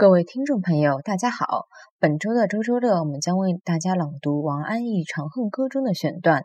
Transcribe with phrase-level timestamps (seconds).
[0.00, 1.66] 各位听众朋友，大家好。
[1.98, 6.44] 本周的周周乐，我们将为大家朗读王安忆《长恨歌》中的选段。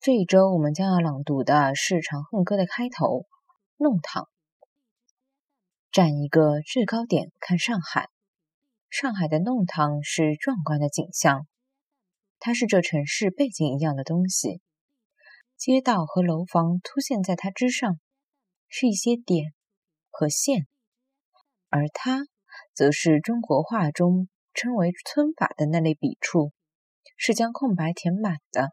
[0.00, 3.04] 这一周我们将要朗读的是《长恨歌》的开头
[3.76, 4.22] 《弄堂》。
[5.92, 8.08] 站一个制高点看上海，
[8.88, 11.46] 上海的弄堂是壮观的景象，
[12.38, 14.62] 它是这城市背景一样的东西。
[15.58, 18.00] 街道和楼房凸现在它之上，
[18.68, 19.52] 是一些点
[20.08, 20.66] 和线，
[21.68, 22.24] 而它。
[22.74, 26.52] 则是中国画中称为皴法的那类笔触，
[27.16, 28.70] 是将空白填满的。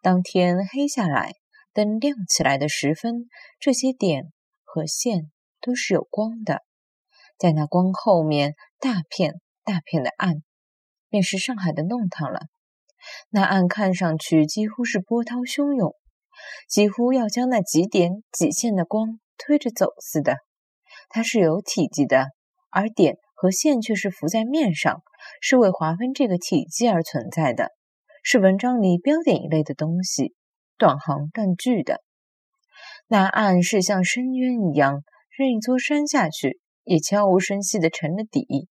[0.00, 1.32] 当天黑下来，
[1.72, 6.62] 灯亮起来的时分，这些点和线都是有光的。
[7.36, 10.42] 在那光后面，大片大片的暗，
[11.08, 12.40] 便是上海的弄堂了。
[13.30, 15.94] 那暗看上去几乎是波涛汹涌，
[16.68, 20.36] 几乎要将那几点几线的光推着走似的。
[21.08, 22.28] 它是有体积的。
[22.74, 25.02] 而点和线却是浮在面上，
[25.40, 27.70] 是为划分这个体积而存在的，
[28.24, 30.34] 是文章里标点一类的东西，
[30.76, 32.02] 断行断句的。
[33.06, 35.04] 那岸是像深渊一样，
[35.38, 38.68] 任一座山下去，也悄无声息地沉了底。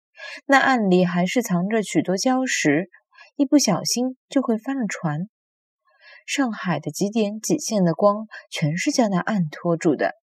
[0.46, 2.90] 那岸里还是藏着许多礁石，
[3.36, 5.28] 一不小心就会翻了船。
[6.26, 10.14] 上海的几点几线的光，全是将那岸拖住的，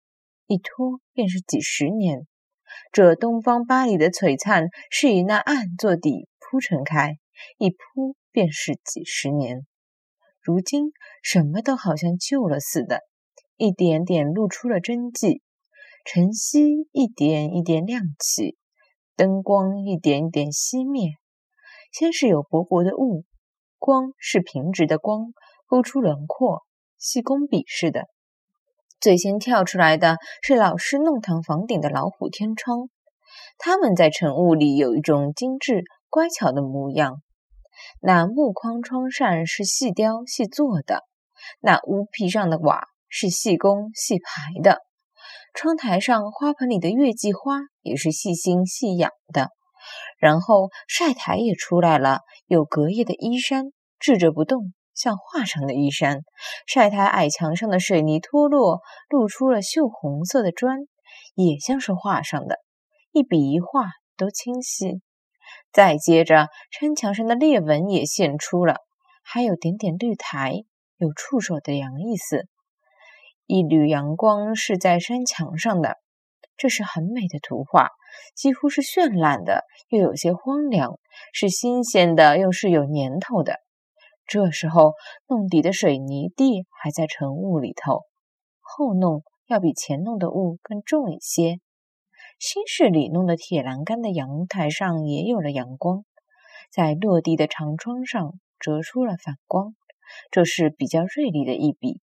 [0.47, 2.27] 一拖便是几十年。
[2.93, 7.19] 这东方巴黎的璀璨是以那暗做底铺陈开，
[7.59, 9.67] 一铺便是几十年。
[10.41, 13.01] 如今什么都好像旧了似的，
[13.57, 15.43] 一点点露出了真迹。
[16.05, 18.57] 晨曦一点一点亮起，
[19.17, 21.11] 灯光一点一点熄灭。
[21.91, 23.25] 先是有薄薄的雾，
[23.79, 25.33] 光是平直的光，
[25.67, 26.65] 勾出轮廓，
[26.97, 28.07] 细工笔似的。
[29.01, 32.89] 最先跳出来的是老式弄堂房顶的老虎天窗，
[33.59, 37.23] 它们在晨雾里有一种精致乖巧的模样。
[38.01, 41.03] 那木框窗扇是细雕细做的，
[41.61, 44.81] 那屋皮上的瓦是细工细排的，
[45.53, 49.51] 窗台上花盆里的月季花也是细心细养的。
[50.19, 53.67] 然后晒台也出来了，有隔夜的衣衫，
[54.01, 54.73] 置着不动。
[54.97, 56.23] 像画上的衣衫，
[56.67, 58.81] 晒台矮墙上的水泥脱落，
[59.11, 60.79] 露出了锈红色的砖，
[61.35, 62.59] 也像是画上的，
[63.13, 65.03] 一笔一画都清晰。
[65.71, 68.79] 再接着，山墙上的裂纹也现出了，
[69.23, 70.65] 还有点点绿苔，
[70.97, 72.49] 有触手的阳意思。
[73.45, 75.99] 一缕阳光是在山墙上的，
[76.57, 77.91] 这是很美的图画，
[78.35, 80.99] 几乎是绚烂的，又有些荒凉，
[81.35, 83.66] 是新鲜的，又是有年头的。
[84.27, 84.95] 这时候，
[85.29, 88.01] 弄底的水泥地还在晨雾里头，
[88.61, 91.61] 后弄要比前弄的雾更重一些。
[92.39, 96.05] 新市里弄的铁栏杆的阳台上也有了阳光，
[96.71, 99.75] 在落地的长窗上折出了反光，
[100.31, 102.01] 这是比较锐利的一笔，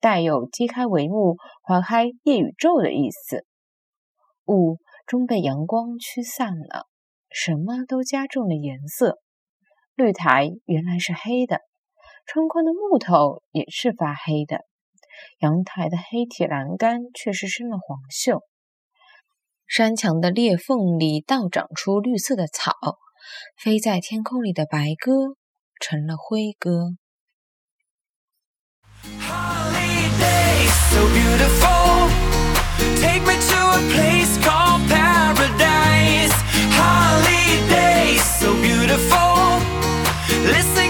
[0.00, 3.46] 带有揭开帷幕、划开夜宇宙的意思。
[4.46, 6.86] 雾终被阳光驱散了，
[7.30, 9.21] 什么都加重了颜色。
[10.02, 11.60] 绿苔原来是黑的，
[12.26, 14.64] 窗框的木头也是发黑的，
[15.38, 18.40] 阳台的黑铁栏杆却是生了黄锈，
[19.68, 22.74] 山墙的裂缝里倒长出绿色的草，
[23.56, 25.36] 飞在天空里的白鸽
[25.78, 26.96] 成了灰鸽。
[39.08, 39.31] So
[40.44, 40.81] Listen.